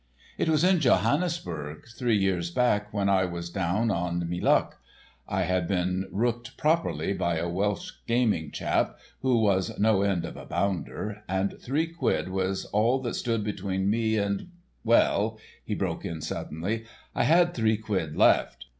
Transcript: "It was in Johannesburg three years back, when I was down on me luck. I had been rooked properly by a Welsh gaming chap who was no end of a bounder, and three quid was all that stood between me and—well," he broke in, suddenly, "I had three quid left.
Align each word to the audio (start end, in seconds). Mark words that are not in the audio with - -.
"It 0.39 0.49
was 0.49 0.63
in 0.63 0.79
Johannesburg 0.79 1.87
three 1.95 2.17
years 2.17 2.49
back, 2.49 2.91
when 2.91 3.07
I 3.07 3.25
was 3.25 3.51
down 3.51 3.91
on 3.91 4.27
me 4.27 4.41
luck. 4.41 4.77
I 5.29 5.43
had 5.43 5.67
been 5.67 6.07
rooked 6.11 6.57
properly 6.57 7.13
by 7.13 7.37
a 7.37 7.47
Welsh 7.47 7.91
gaming 8.07 8.49
chap 8.49 8.97
who 9.21 9.37
was 9.37 9.77
no 9.77 10.01
end 10.01 10.25
of 10.25 10.37
a 10.37 10.45
bounder, 10.47 11.23
and 11.29 11.55
three 11.61 11.85
quid 11.85 12.29
was 12.29 12.65
all 12.65 12.99
that 13.03 13.13
stood 13.13 13.43
between 13.43 13.91
me 13.91 14.17
and—well," 14.17 15.37
he 15.63 15.75
broke 15.75 16.03
in, 16.03 16.19
suddenly, 16.19 16.85
"I 17.13 17.25
had 17.25 17.53
three 17.53 17.77
quid 17.77 18.17
left. 18.17 18.65